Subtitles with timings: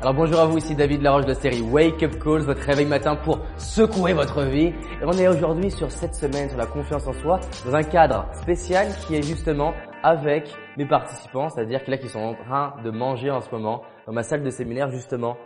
[0.00, 2.86] Alors bonjour à vous, ici David Laroche de la série Wake Up Calls, votre réveil
[2.86, 4.66] matin pour secouer votre vie.
[4.66, 8.24] Et on est aujourd'hui sur cette semaine sur la confiance en soi, dans un cadre
[8.34, 9.74] spécial qui est justement
[10.04, 14.12] avec mes participants, c'est-à-dire là qui sont en train de manger en ce moment dans
[14.12, 15.36] ma salle de séminaire justement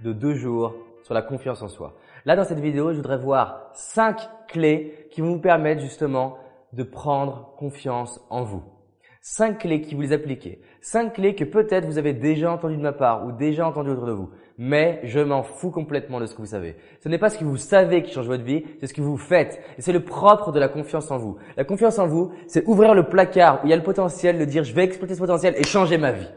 [0.00, 0.74] de deux jours
[1.04, 1.94] sur la confiance en soi.
[2.26, 6.36] Là dans cette vidéo, je voudrais voir cinq clés qui vont vous permettre justement
[6.74, 8.62] de prendre confiance en vous.
[9.24, 10.60] Cinq clés qui vous les appliquez.
[10.80, 14.06] Cinq clés que peut-être vous avez déjà entendues de ma part ou déjà entendues autour
[14.06, 14.30] de vous.
[14.58, 16.74] Mais je m'en fous complètement de ce que vous savez.
[17.04, 19.16] Ce n'est pas ce que vous savez qui change votre vie, c'est ce que vous
[19.16, 19.60] faites.
[19.78, 21.36] Et c'est le propre de la confiance en vous.
[21.56, 24.44] La confiance en vous, c'est ouvrir le placard où il y a le potentiel de
[24.44, 26.28] dire je vais exploiter ce potentiel et changer ma vie.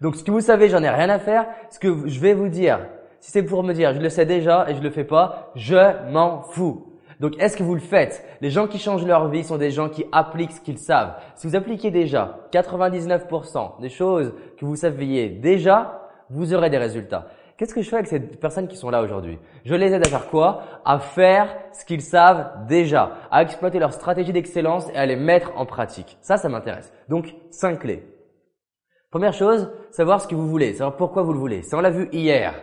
[0.00, 1.46] Donc ce que vous savez, j'en ai rien à faire.
[1.70, 2.88] Ce que je vais vous dire,
[3.20, 6.10] si c'est pour me dire je le sais déjà et je le fais pas, je
[6.10, 6.95] m'en fous.
[7.20, 8.24] Donc, est-ce que vous le faites?
[8.40, 11.14] Les gens qui changent leur vie sont des gens qui appliquent ce qu'ils savent.
[11.34, 17.28] Si vous appliquez déjà 99% des choses que vous saviez déjà, vous aurez des résultats.
[17.56, 19.38] Qu'est-ce que je fais avec ces personnes qui sont là aujourd'hui?
[19.64, 20.62] Je les aide à faire quoi?
[20.84, 25.52] À faire ce qu'ils savent déjà, à exploiter leur stratégie d'excellence et à les mettre
[25.56, 26.18] en pratique.
[26.20, 26.92] Ça, ça m'intéresse.
[27.08, 28.04] Donc, cinq clés.
[29.10, 31.62] Première chose, savoir ce que vous voulez, savoir pourquoi vous le voulez.
[31.62, 32.54] Ça, on l'a vu hier.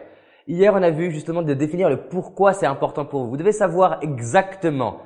[0.45, 3.29] Hier, on a vu justement de définir le pourquoi c'est important pour vous.
[3.29, 4.97] Vous devez savoir exactement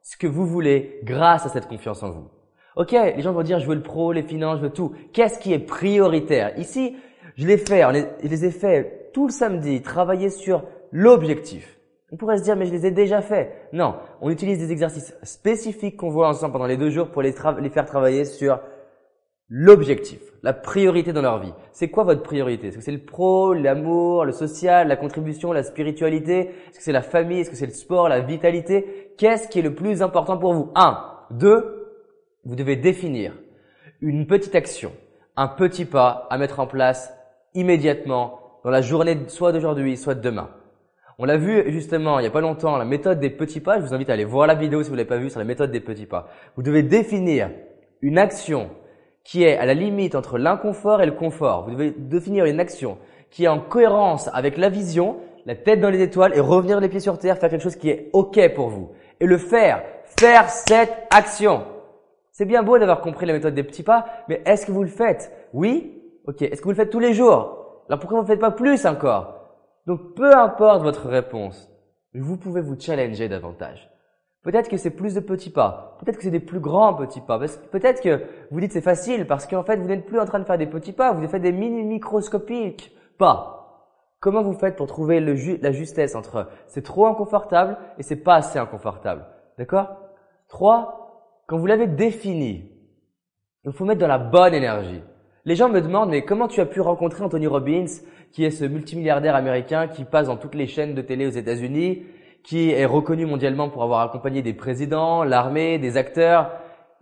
[0.00, 2.30] ce que vous voulez grâce à cette confiance en vous.
[2.76, 4.92] Ok, les gens vont dire je veux le pro, les finances, je veux tout.
[5.12, 6.58] Qu'est-ce qui est prioritaire?
[6.58, 6.96] Ici,
[7.36, 7.82] je l'ai fait,
[8.22, 11.78] je les ai fait tout le samedi, travailler sur l'objectif.
[12.10, 13.68] On pourrait se dire mais je les ai déjà faits.
[13.74, 17.32] Non, on utilise des exercices spécifiques qu'on voit ensemble pendant les deux jours pour les
[17.32, 18.60] faire travailler sur
[19.48, 21.52] l'objectif, la priorité dans leur vie.
[21.72, 22.68] C'est quoi votre priorité?
[22.68, 26.50] Est-ce que c'est le pro, l'amour, le social, la contribution, la spiritualité?
[26.68, 27.40] Est-ce que c'est la famille?
[27.40, 29.12] Est-ce que c'est le sport, la vitalité?
[29.18, 30.72] Qu'est-ce qui est le plus important pour vous?
[30.74, 31.02] Un.
[31.30, 31.86] Deux,
[32.44, 33.32] vous devez définir
[34.00, 34.92] une petite action,
[35.36, 37.12] un petit pas à mettre en place
[37.54, 40.50] immédiatement dans la journée soit d'aujourd'hui, soit de demain.
[41.18, 43.78] On l'a vu justement il n'y a pas longtemps, la méthode des petits pas.
[43.80, 45.38] Je vous invite à aller voir la vidéo si vous ne l'avez pas vue sur
[45.38, 46.28] la méthode des petits pas.
[46.56, 47.50] Vous devez définir
[48.02, 48.70] une action
[49.26, 51.64] qui est à la limite entre l'inconfort et le confort.
[51.64, 52.96] Vous devez définir une action
[53.28, 55.16] qui est en cohérence avec la vision,
[55.46, 57.90] la tête dans les étoiles et revenir les pieds sur terre, faire quelque chose qui
[57.90, 58.92] est OK pour vous.
[59.18, 59.82] Et le faire,
[60.20, 61.64] faire cette action.
[62.30, 64.88] C'est bien beau d'avoir compris la méthode des petits pas, mais est-ce que vous le
[64.88, 65.32] faites?
[65.52, 66.00] Oui?
[66.28, 66.42] Ok.
[66.42, 67.82] Est-ce que vous le faites tous les jours?
[67.88, 69.34] Alors pourquoi vous ne faites pas plus encore?
[69.88, 71.68] Donc peu importe votre réponse,
[72.14, 73.90] vous pouvez vous challenger davantage.
[74.46, 75.96] Peut-être que c'est plus de petits pas.
[75.98, 77.36] Peut-être que c'est des plus grands petits pas.
[77.72, 80.44] Peut-être que vous dites c'est facile parce qu'en fait vous n'êtes plus en train de
[80.44, 83.90] faire des petits pas, vous faites des mini microscopiques pas.
[84.20, 88.56] Comment vous faites pour trouver la justesse entre c'est trop inconfortable et c'est pas assez
[88.60, 89.26] inconfortable?
[89.58, 89.88] D'accord?
[90.48, 92.70] Trois, quand vous l'avez défini,
[93.64, 95.02] il faut mettre dans la bonne énergie.
[95.44, 97.86] Les gens me demandent mais comment tu as pu rencontrer Anthony Robbins,
[98.30, 102.04] qui est ce multimilliardaire américain qui passe dans toutes les chaînes de télé aux États-Unis,
[102.46, 106.52] qui est reconnu mondialement pour avoir accompagné des présidents, l'armée, des acteurs,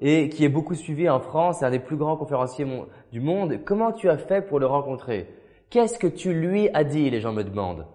[0.01, 2.67] et qui est beaucoup suivi en France, un des plus grands conférenciers
[3.13, 3.61] du monde.
[3.67, 5.29] Comment tu as fait pour le rencontrer?
[5.69, 7.11] Qu'est-ce que tu lui as dit?
[7.11, 7.87] Les gens me demandent.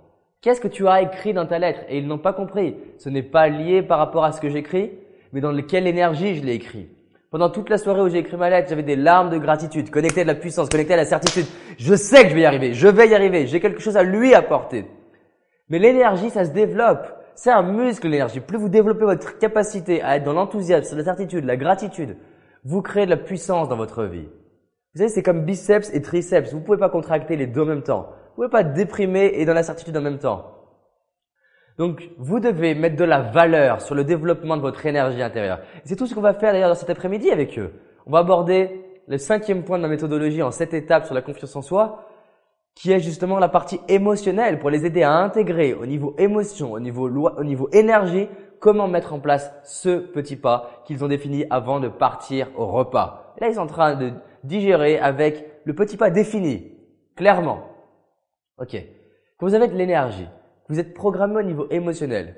[0.41, 1.81] Qu'est-ce que tu as écrit dans ta lettre?
[1.89, 2.75] Et ils n'ont pas compris.
[2.99, 4.91] Ce n'est pas lié par rapport à ce que j'écris,
[5.33, 6.87] mais dans quelle énergie je l'ai écrit.
[7.31, 10.21] Pendant toute la soirée où j'ai écrit ma lettre, j'avais des larmes de gratitude, connectées
[10.21, 11.45] à la puissance, connectées à la certitude.
[11.79, 14.03] Je sais que je vais y arriver, je vais y arriver, j'ai quelque chose à
[14.03, 14.85] lui apporter.
[15.69, 17.07] Mais l'énergie, ça se développe.
[17.41, 18.41] C'est un muscle l'énergie.
[18.41, 22.17] Plus vous développez votre capacité à être dans l'enthousiasme, la certitude, la gratitude,
[22.65, 24.27] vous créez de la puissance dans votre vie.
[24.93, 26.51] Vous savez, c'est comme biceps et triceps.
[26.51, 28.09] Vous ne pouvez pas contracter les deux en même temps.
[28.35, 30.53] Vous ne pouvez pas déprimer et dans la certitude en même temps.
[31.77, 35.61] Donc, vous devez mettre de la valeur sur le développement de votre énergie intérieure.
[35.85, 37.71] c'est tout ce qu'on va faire d'ailleurs dans cet après-midi avec eux.
[38.05, 41.55] On va aborder le cinquième point de ma méthodologie en sept étapes sur la confiance
[41.55, 42.08] en soi
[42.75, 46.79] qui est justement la partie émotionnelle pour les aider à intégrer au niveau émotion, au
[46.79, 48.27] niveau au niveau énergie,
[48.59, 53.33] comment mettre en place ce petit pas qu'ils ont défini avant de partir au repas.
[53.39, 54.11] Là, ils sont en train de
[54.43, 56.71] digérer avec le petit pas défini,
[57.15, 57.63] clairement.
[58.57, 58.75] Ok.
[59.37, 60.27] Quand vous avez de l'énergie,
[60.67, 62.35] vous êtes programmé au niveau émotionnel.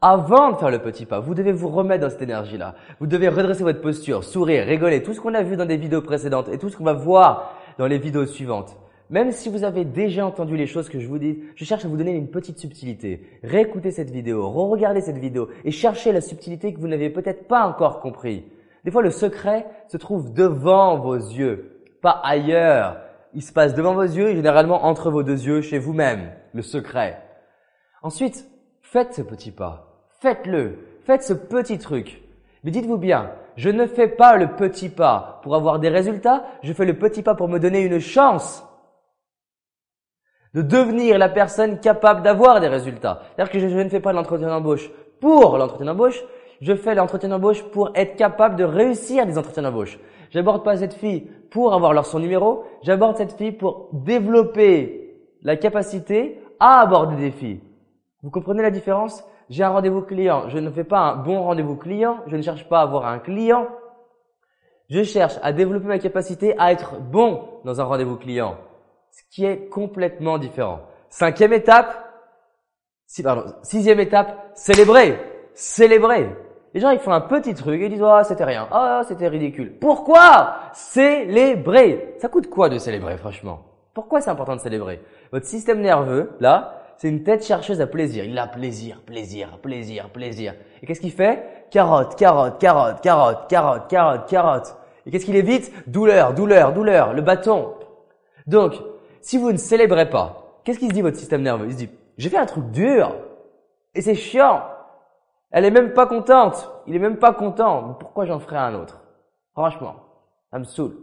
[0.00, 2.76] Avant de faire le petit pas, vous devez vous remettre dans cette énergie-là.
[3.00, 6.02] Vous devez redresser votre posture, sourire, rigoler, tout ce qu'on a vu dans des vidéos
[6.02, 8.76] précédentes et tout ce qu'on va voir dans les vidéos suivantes.
[9.10, 11.88] Même si vous avez déjà entendu les choses que je vous dis, je cherche à
[11.88, 13.22] vous donner une petite subtilité.
[13.42, 17.66] Réécoutez cette vidéo, re-regardez cette vidéo et cherchez la subtilité que vous n'avez peut-être pas
[17.66, 18.44] encore compris.
[18.84, 22.98] Des fois, le secret se trouve devant vos yeux, pas ailleurs.
[23.32, 26.62] Il se passe devant vos yeux et généralement entre vos deux yeux, chez vous-même, le
[26.62, 27.22] secret.
[28.02, 28.46] Ensuite,
[28.82, 30.04] faites ce petit pas.
[30.20, 30.78] Faites-le.
[31.04, 32.22] Faites ce petit truc.
[32.62, 36.74] Mais dites-vous bien, je ne fais pas le petit pas pour avoir des résultats, je
[36.74, 38.67] fais le petit pas pour me donner une chance
[40.54, 43.22] de devenir la personne capable d'avoir des résultats.
[43.34, 44.90] C'est-à-dire que je, ne fais pas l'entretien d'embauche
[45.20, 46.22] pour l'entretien d'embauche,
[46.60, 49.98] je fais l'entretien d'embauche pour être capable de réussir des entretiens d'embauche.
[50.30, 55.56] J'aborde pas cette fille pour avoir leur son numéro, j'aborde cette fille pour développer la
[55.56, 57.60] capacité à aborder des filles.
[58.22, 59.24] Vous comprenez la différence?
[59.48, 62.68] J'ai un rendez-vous client, je ne fais pas un bon rendez-vous client, je ne cherche
[62.68, 63.68] pas à avoir un client,
[64.90, 68.56] je cherche à développer ma capacité à être bon dans un rendez-vous client,
[69.18, 70.80] ce qui est complètement différent.
[71.10, 71.92] Cinquième étape,
[73.24, 75.18] pardon, sixième étape, célébrer,
[75.54, 76.28] célébrer.
[76.72, 78.68] Les gens, ils font un petit truc et ils disent, oh, c'était rien.
[78.72, 79.76] Oh, c'était ridicule.
[79.80, 82.14] Pourquoi célébrer?
[82.18, 83.64] Ça coûte quoi de célébrer, franchement?
[83.92, 85.02] Pourquoi c'est important de célébrer?
[85.32, 88.24] Votre système nerveux, là, c'est une tête chercheuse à plaisir.
[88.24, 90.54] Il a plaisir, plaisir, plaisir, plaisir.
[90.80, 91.66] Et qu'est-ce qu'il fait?
[91.70, 94.76] Carotte, carotte, carotte, carotte, carotte, carotte, carotte.
[95.06, 95.72] Et qu'est-ce qu'il évite?
[95.88, 97.74] Douleur, douleur, douleur, le bâton.
[98.46, 98.74] Donc,
[99.28, 101.66] si vous ne célébrez pas, qu'est-ce qu'il se dit votre système nerveux?
[101.66, 103.14] Il se dit, j'ai fait un truc dur
[103.94, 104.62] et c'est chiant.
[105.50, 106.72] Elle est même pas contente.
[106.86, 107.94] Il est même pas content.
[108.00, 109.02] Pourquoi j'en ferai un autre
[109.52, 109.96] Franchement,
[110.50, 110.96] ça me saoule.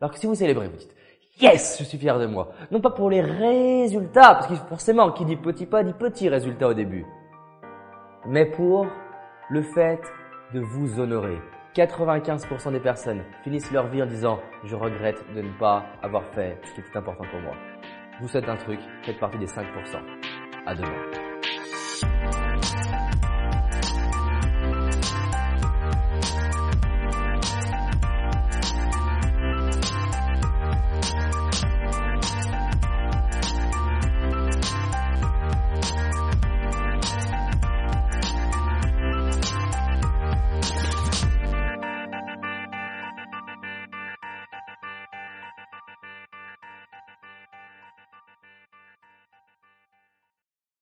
[0.00, 0.96] Alors que si vous célébrez, vous dites,
[1.38, 2.48] yes, je suis fier de moi.
[2.70, 6.68] Non pas pour les résultats, parce que forcément, qui dit petit pas dit petit résultat
[6.68, 7.04] au début.
[8.24, 8.86] Mais pour
[9.50, 10.00] le fait
[10.54, 11.36] de vous honorer.
[11.76, 16.58] 95% des personnes finissent leur vie en disant je regrette de ne pas avoir fait
[16.64, 17.54] ce qui était important pour moi.
[18.20, 19.62] Vous souhaite un truc, faites partie des 5%.
[20.64, 21.35] À demain.